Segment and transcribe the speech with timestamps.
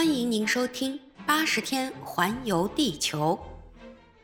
[0.00, 3.38] 欢迎您收听《八十天环游地球》，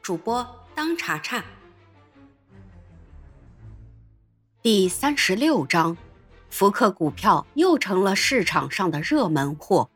[0.00, 1.44] 主播当查查。
[4.62, 5.98] 第三十六章，
[6.48, 9.90] 福克股票又成了市场上的热门货。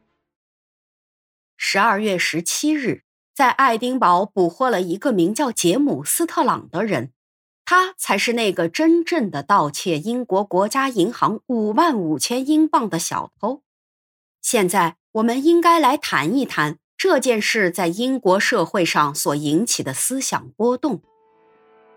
[1.56, 3.04] 十二月十七日，
[3.34, 7.14] 在爱丁堡捕获了一个名叫杰姆斯特朗的人，
[7.64, 13.62] 他才是那个真正的盗窃英国国家银行五万五千英镑的小偷。
[14.40, 14.96] 现在。
[15.14, 21.02] 我们应该来谈一谈这件事在英国社会上所引起的思想波动。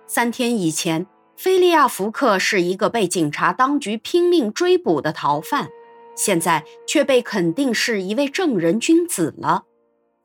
[0.08, 1.06] 三天以前，
[1.38, 5.70] 菲利亚·福克是一个被警察当局拼命追捕的逃犯，
[6.16, 9.66] 现在却被肯定是一位正人君子了。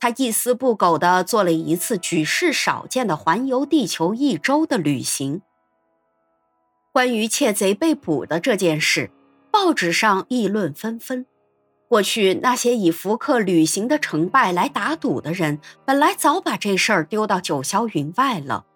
[0.00, 5.42] 他一丝不苟地做了一次举世少见的环游地球一周的旅行。
[6.90, 9.10] 关于窃贼被捕的这件事，
[9.50, 11.26] 报纸上议论纷纷。
[11.88, 18.66] 过去那些以福克旅行的成败来打赌的人，本来早把这事儿丢到九霄云外了，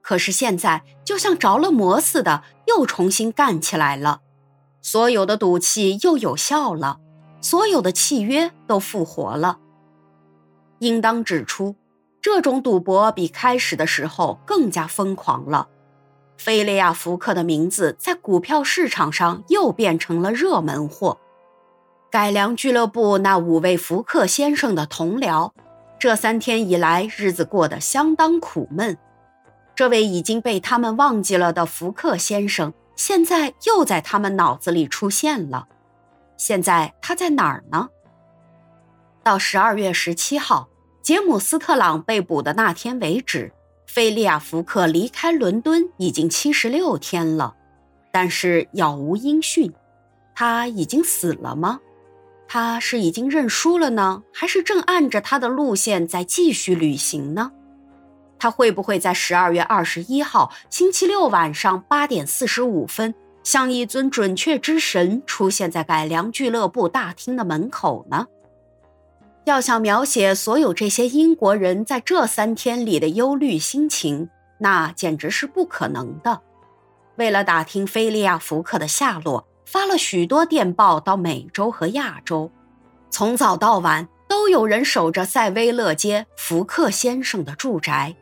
[0.00, 4.20] 可是现在就像着了魔似的，又重新干起来了。
[4.80, 7.00] 所有的赌气又有效了，
[7.40, 9.58] 所有的契约都复活了。
[10.78, 11.74] 应当指出，
[12.20, 15.66] 这种赌博比开始的时候更加疯狂了。
[16.36, 21.18] 菲利亚·福克的名字在股票市场上又变成了热门货。
[22.14, 25.50] 改良俱乐部那五位福克先生的同僚，
[25.98, 28.96] 这三天以来日子过得相当苦闷。
[29.74, 35.66] 这位已经被他们忘记了的福克先生，现在又在他们脑子里出现了。
[36.36, 37.88] 现在他在哪儿呢？
[39.24, 40.68] 到十二月十七号，
[41.02, 43.52] 杰姆斯特朗被捕的那天为止，
[43.88, 47.56] 菲利亚·福克离开伦敦已经七十六天了，
[48.12, 49.74] 但是杳无音讯。
[50.32, 51.80] 他已经死了吗？
[52.46, 57.50] 他是已经认输了呢，还是正按着他的路线在继续旅行呢？
[58.38, 68.26] 他会不会在十二月二十一号星期六晚上八点四十五分，像一尊准确之神出现在改良俱乐部大厅的门口呢？
[69.44, 74.28] 要想描写所有这些英国人在这三天里的忧虑心情，
[74.58, 76.40] 那简直是不可能的。
[77.16, 79.46] 为了打听菲利亚·福克的下落。
[79.64, 82.50] 发了许多电报到美洲和亚洲，
[83.10, 88.14] 从早到晚都有人守着塞威勒街福克先生的住宅，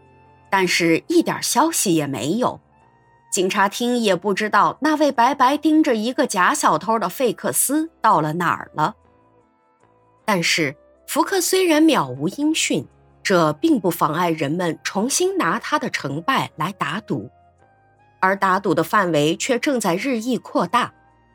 [0.50, 2.60] 但是一点消息也没有。
[3.30, 8.94] 警察厅也不知道那位白白盯着一个假小偷的费克斯到了哪儿了。
[10.24, 10.76] 但是
[11.06, 12.86] 福克虽然渺无音讯，
[13.22, 17.30] 这并不妨碍人们重新拿他的成败来打赌，
[18.20, 20.92] 而打赌的范围却正在日益扩大。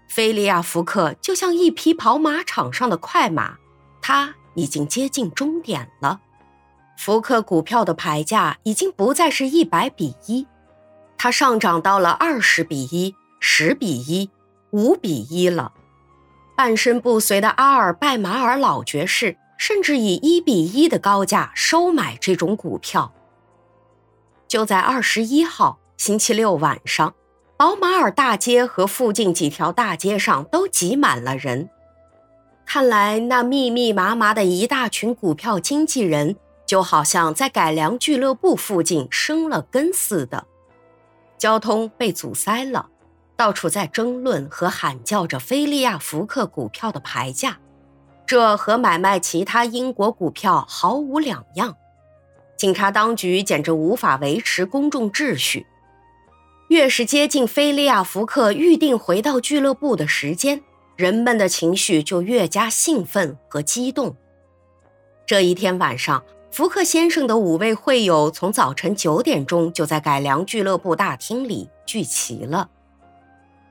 [0.08, 3.58] 菲利亚·福克就像一匹跑马场上的快马，
[4.02, 6.22] 他已经接近终点了。
[6.98, 10.48] 福克股票的牌价已经不再是一百比一，
[11.18, 14.30] 它上涨到了二十比一、十比一、
[14.72, 15.74] 五比一了。
[16.56, 23.14] 半身不遂的阿尔拜马尔老爵士甚至以一比一的高价收买这种股票。
[24.48, 27.14] 就在二十一号星期六晚上。
[27.58, 31.68] 宝马尔大街和附近几条大街上都挤满了人，
[32.68, 36.36] 看来那密密麻麻的一大群股票经纪人
[36.68, 40.46] 就好像在改良俱乐部附近生了根似的。
[41.40, 42.90] 交通被阻塞了，
[43.36, 47.58] 到处在争论和喊叫着菲利亚·福克股票的牌价，
[48.28, 51.76] 这和买卖其他英国股票毫无两样。
[52.56, 55.66] 警察当局简直无法维持公众秩序。
[56.68, 60.62] 越是接近菲利亚·福克预定回到俱乐部的时间，
[60.98, 64.18] 人们的情绪就越加兴奋和激动。
[65.26, 72.70] 这一天晚上，福克先生的五位会友从早晨九点钟就在改良俱乐部大厅里聚齐了。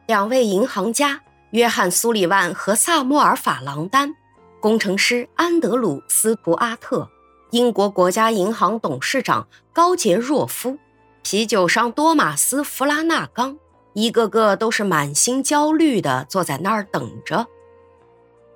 [0.07, 1.21] 两位银行家
[1.51, 4.15] 约翰·苏里万和萨穆尔·法郎丹，
[4.59, 7.11] 工程师安德鲁·斯图阿特，
[7.51, 10.79] 英国国家银行董事长高杰若夫。
[11.29, 13.59] 啤酒商多马斯·弗拉纳冈，
[13.95, 17.49] 一个个都是满心焦虑地坐在那儿等着。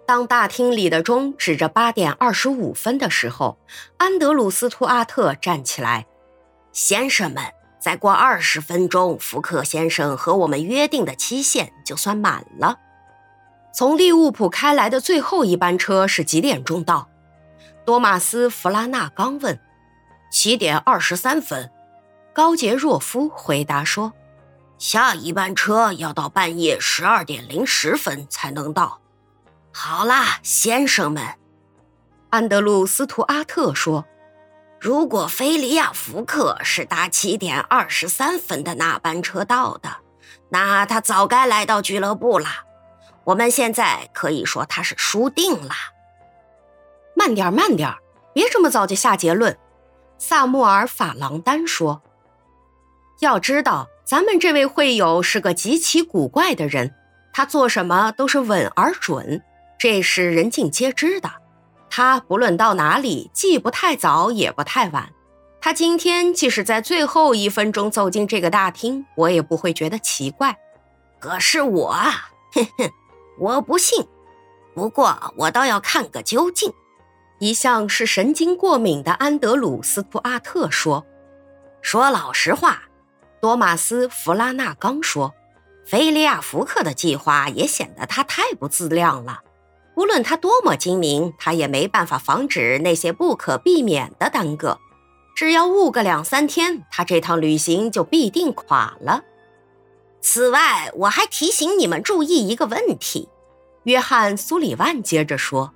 [0.07, 3.59] 当大厅里的钟指着八点二十五分的时候，
[3.97, 6.07] 安德鲁斯·图阿特站起来
[6.71, 7.43] ：“先生们，
[7.81, 12.77] 再过二十分钟，福克先生和我们约定的期限就算满了。
[13.75, 17.09] 从利物浦开来的最后一班车是几点钟到？”
[17.85, 19.59] 多马斯·弗拉纳冈问。
[20.31, 21.69] “七点二十三分。”
[22.41, 24.15] 高杰若夫回答说
[24.81, 29.03] ：“下一班车要到半夜十二点零十分才能到。”
[29.75, 31.23] 好啦，先生们，
[32.31, 34.07] 安德鲁斯图阿特说
[34.81, 39.99] ：“如果菲利亚福克是搭七点二十三分的那班车到的，
[40.49, 42.49] 那他早该来到俱乐部了。
[43.25, 45.75] 我们现在可以说他是输定了。”
[47.15, 47.95] 慢点，慢点，
[48.33, 49.59] 别这么早就下结论。”
[50.17, 52.01] 萨穆尔·法郎丹说。
[53.21, 56.95] “要知道，咱们这位会友是个极其古怪的人，
[57.33, 59.43] 他做什么都是稳而准，
[59.79, 61.31] 这是人尽皆知的。”
[61.93, 65.11] 他不论到哪里，既不太早，也不太晚。
[65.61, 70.57] 他今天即使在最后一分钟走进这个大厅，我也不会觉得奇怪。
[71.19, 72.91] 可是我啊，哼哼，
[73.39, 74.07] 我不信。
[74.73, 76.73] 不过我倒要看个究竟。
[77.41, 81.05] 一向是神经过敏的安德鲁斯图阿特说
[81.83, 82.85] ：“说老实话。”
[83.41, 85.35] 多马斯弗拉纳刚说
[85.87, 89.41] ：“菲利亚福克的计划也显得他太不自量了。”
[89.97, 94.79] 无论他多么精明，他也没办法防止那些不可避免的耽搁。
[95.35, 99.23] 只要误个两三天，他这趟旅行就必定垮了。
[100.21, 103.29] 此外，我还提醒你们注意一个问题。
[103.85, 105.73] 约翰·苏里万接着说：“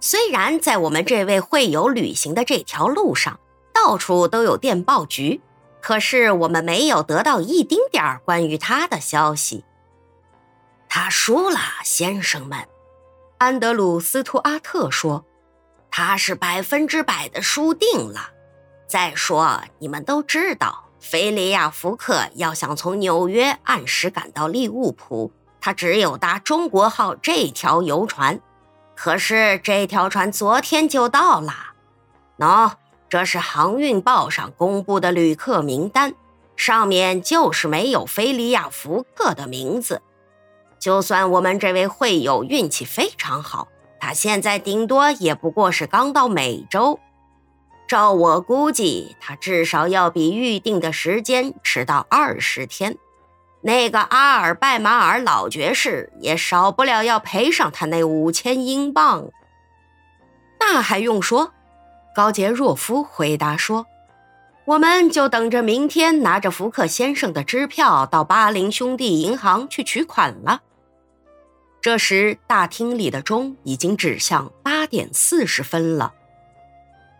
[0.00, 3.40] 虽然在我们这位会友旅行的这条路上，
[3.74, 5.40] 到处都有电报局，
[5.80, 9.64] 可是我们没有得到一丁点儿关于他的消息。
[10.88, 12.58] 他输了，先生们。”
[13.38, 15.24] 安德鲁斯图阿特说
[15.90, 18.30] ：“他是百分之百的输定了。
[18.86, 28.40] 再说，你们都知道，菲利亚福克要想从纽约按时赶到利物浦，他只有搭中国号这条游船。
[28.94, 31.54] 可是这条船昨天就到了。
[32.38, 32.72] 喏，
[33.10, 36.14] 这是航运报上公布的旅客名单，
[36.56, 40.00] 上面就是没有菲利亚福克的名字。”
[40.78, 43.68] 就算我们这位会友运气非常好，
[43.98, 46.98] 他现在顶多也不过是刚到美洲。
[47.86, 52.96] 照我估计，他至少要比预定的时间迟到二十天。
[53.60, 59.28] 那个阿尔拜马尔老爵士也少不了要赔上他那五千英镑。
[60.58, 61.52] 那还用说？
[62.14, 63.86] 高杰若夫回答说
[64.66, 70.62] ：“我们就等着明天拿着福克先生的支票到巴林兄弟银行去取款了。”
[71.80, 76.12] 这时，大厅里的钟已经指向八点四十分了。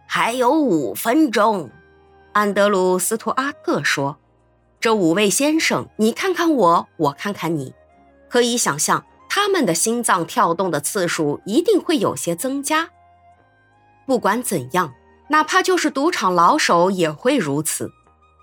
[0.06, 1.70] 还有五分钟，
[2.32, 4.18] 安德鲁斯图阿特说
[4.80, 7.72] ：“这五位先生，你看看我，我看看你，
[8.28, 12.90] 可以想象他们的心脏跳动的次数一定会有些增加。
[14.06, 14.94] 不管怎样，
[15.28, 17.90] 哪怕就是赌场老手也会如此，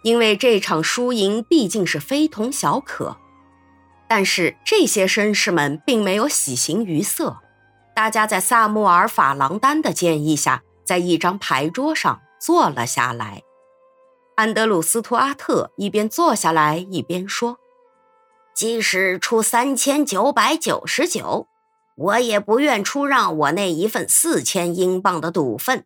[0.03, 3.17] 因为这场输赢毕竟是非同小可。”
[4.09, 7.39] 但是这些绅士们并没有喜形于色，
[7.93, 13.43] 大家在萨穆尔·法郎丹的建议下，在一张牌桌上坐了下来。
[14.35, 17.57] 安德鲁斯图阿特一边坐下来一边说
[18.55, 21.47] ：“即使出三千九百九十九，
[21.97, 25.85] 我也不愿出让我那一份四千英镑的赌份。”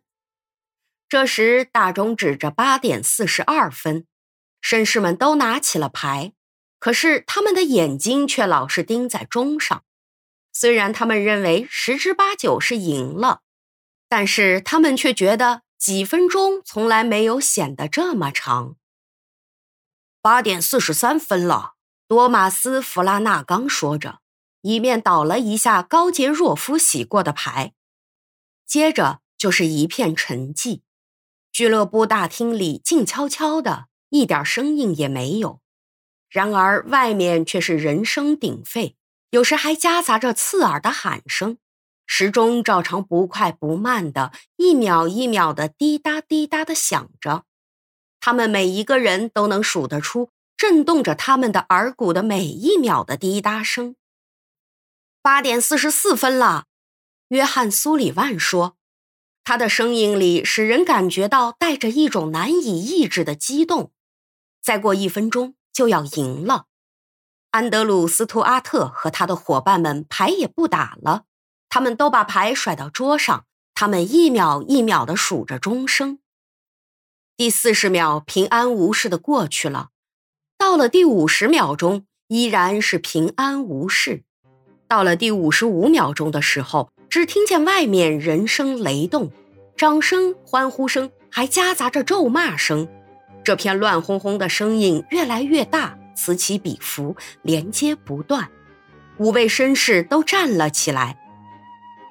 [1.08, 4.06] 这时大钟指着八点四十二分，
[4.62, 6.32] 绅士们都拿起了牌。
[6.78, 9.84] 可是他们的眼睛却老是盯在钟上，
[10.52, 13.42] 虽然他们认为十之八九是赢了，
[14.08, 18.74] 但是他们却觉得几分钟从来没有显得这么长。
[20.20, 21.74] 八点四十三分了，
[22.08, 24.21] 多马斯·弗拉纳刚说着，
[24.62, 27.74] 一面倒了一下高杰若夫洗过的牌，
[28.66, 30.80] 接着就是一片沉寂，
[31.52, 35.60] 俱乐部大厅里静悄悄的，一点声音也没有。
[36.28, 38.96] 然而，外面却是人声鼎沸，
[39.30, 41.58] 有时还夹杂着刺耳的喊声。
[42.06, 47.44] 时钟照常不快不慢的，一秒一秒的滴答滴答的响着。
[48.20, 53.96] 他们每一个人都能数得出震动着他们的耳骨的每一秒的滴答声。
[55.22, 56.66] 八点四十四分了，
[57.28, 58.76] 约翰·苏里万说，
[59.42, 63.92] 他的声音里使人感觉到带着一种难以抑制的激动。
[64.60, 65.54] 再过一分钟。
[65.72, 66.66] 就要赢了，
[67.52, 71.24] 安德鲁斯图阿特和他的伙伴们牌也不打了，
[71.70, 76.18] 他们都把牌甩到桌上，他们一秒一秒的数着钟声。
[77.38, 79.88] 第四十秒平安无事的过去了，
[80.58, 84.24] 到了第五十秒钟依然是平安无事，
[84.92, 89.30] 到了第五十五秒钟的时候，只听见外面人声雷动，
[89.74, 92.86] 掌声、欢呼声还夹杂着咒骂声。
[93.42, 98.50] 这片乱哄哄的声音越来越大，此起彼伏，连接不断。
[99.16, 101.16] 五位绅士都站了起来。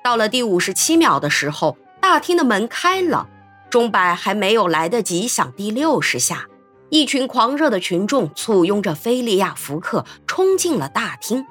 [0.03, 3.29] 到了第五十七秒的时候，大厅的门开了，
[3.69, 6.47] 钟摆还没有来得及响第六十下，
[6.89, 11.45] 一群狂热的群众簇拥着菲利亚·福克冲进了大厅。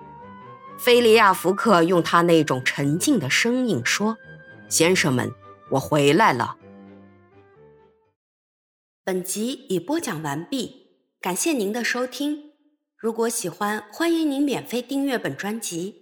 [0.83, 4.17] 菲利亚·福克用他那种沉静的声音说
[4.71, 5.31] ：“先生们，
[5.73, 6.57] 我回来了。”
[9.05, 10.87] 本集已播讲完毕，
[11.21, 12.53] 感谢您的收听。
[12.97, 16.00] 如果喜欢，欢迎您免费订阅本专辑。